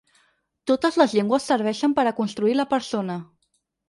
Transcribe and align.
Totes 0.69 0.95
les 1.01 1.11
llengües 1.17 1.45
serveixen 1.51 1.93
per 1.99 2.05
a 2.07 2.13
construir 2.21 2.57
la 2.61 2.65
persona. 2.73 3.19